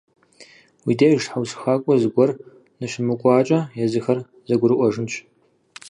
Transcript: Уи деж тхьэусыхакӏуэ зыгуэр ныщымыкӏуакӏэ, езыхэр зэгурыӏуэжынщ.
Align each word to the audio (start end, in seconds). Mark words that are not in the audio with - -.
Уи 0.85 0.93
деж 0.99 1.21
тхьэусыхакӏуэ 1.25 1.95
зыгуэр 2.01 2.31
ныщымыкӏуакӏэ, 2.79 3.59
езыхэр 3.83 4.19
зэгурыӏуэжынщ. 4.47 5.13